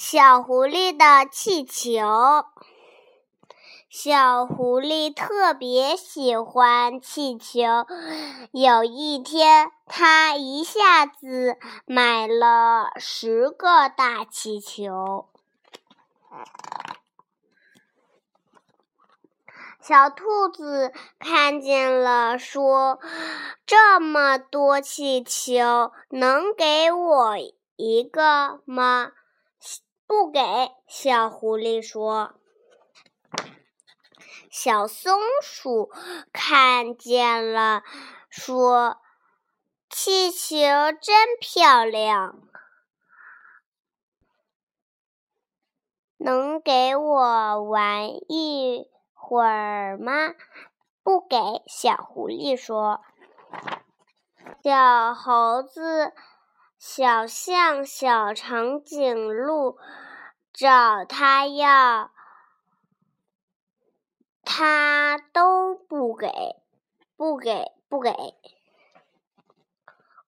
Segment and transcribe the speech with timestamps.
[0.00, 1.98] 小狐狸的气球。
[3.90, 7.58] 小狐狸特别喜欢气球。
[8.52, 15.26] 有一天，它一下子买了十个大气球。
[19.80, 23.00] 小兔子看见了，说
[23.66, 27.34] ：“这么多气球，能给我
[27.74, 29.10] 一个吗？”
[30.08, 30.40] 不给，
[30.86, 32.40] 小狐狸说。
[34.50, 35.90] 小松鼠
[36.32, 37.82] 看见了，
[38.30, 38.96] 说
[39.90, 40.56] ：“气球
[40.98, 42.40] 真漂亮，
[46.16, 50.34] 能给我玩一会儿吗？”
[51.04, 53.02] 不给，小狐狸说。
[54.62, 56.14] 小猴子。
[56.78, 59.78] 小象、小长颈鹿
[60.52, 62.12] 找他要，
[64.44, 66.28] 他都不给，
[67.16, 68.14] 不给，不给。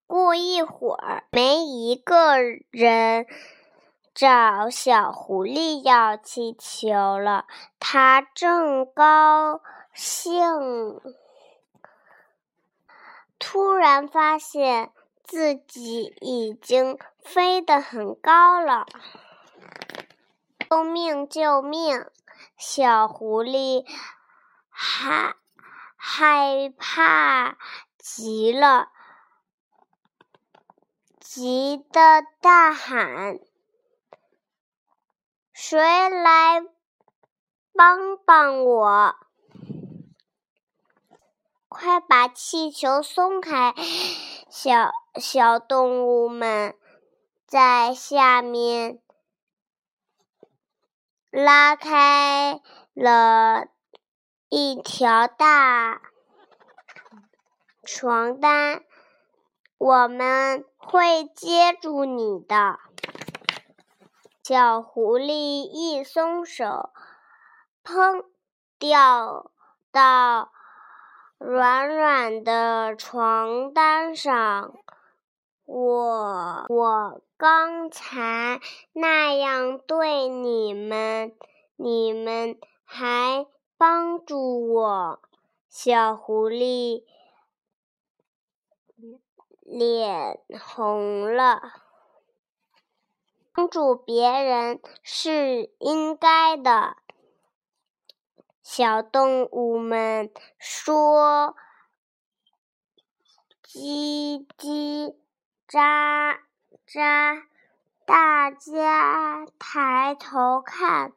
[0.08, 2.40] 过一会儿，没一个
[2.72, 3.28] 人
[4.12, 7.46] 找小狐狸要气球了。
[7.78, 9.62] 他正高
[9.94, 11.00] 兴，
[13.38, 14.92] 突然发现。
[15.30, 18.84] 自己已经飞得很高了！
[20.68, 21.28] 救命！
[21.28, 22.04] 救命！
[22.56, 23.86] 小狐狸
[24.68, 25.36] 害
[25.96, 27.56] 害怕
[27.96, 28.88] 极了，
[31.20, 33.38] 急得大喊
[35.54, 36.60] ：“谁来
[37.72, 39.14] 帮帮我？
[41.68, 43.72] 快把气球松开！”
[44.50, 46.76] 小小动物们
[47.46, 49.00] 在下面
[51.30, 52.60] 拉开
[52.94, 53.66] 了
[54.48, 56.00] 一条大
[57.82, 58.84] 床单，
[59.78, 62.78] 我们会接住你的。
[64.44, 66.90] 小狐狸一松手，
[67.82, 68.24] 砰，
[68.78, 69.50] 掉
[69.90, 70.52] 到。
[71.38, 74.74] 软软的床单上，
[75.72, 78.60] 我我刚才
[78.92, 81.32] 那样对你们，
[81.76, 85.20] 你们还帮助我。
[85.68, 87.04] 小狐狸
[89.62, 91.60] 脸红了，
[93.54, 96.96] 帮助别人是应该的。
[98.60, 101.54] 小动物们说
[103.62, 105.14] ：“叽叽
[105.70, 106.38] 喳
[106.86, 107.42] 喳。”
[108.04, 111.12] 大家抬头看，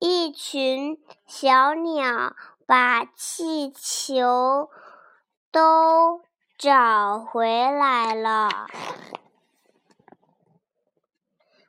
[0.00, 2.34] 一群小鸟
[2.66, 4.68] 把气球
[5.52, 6.22] 都
[6.58, 8.66] 找回来了。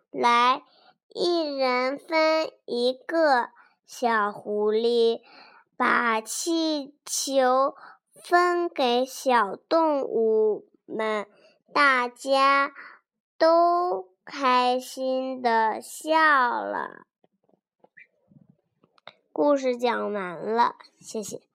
[0.09, 0.63] 来，
[1.09, 3.49] 一人分一个。
[3.85, 5.21] 小狐狸
[5.77, 7.73] 把气球
[8.11, 11.25] 分给小动物们，
[11.73, 12.73] 大家
[13.37, 17.05] 都开心的笑了。
[19.31, 21.46] 故事讲完了，谢谢。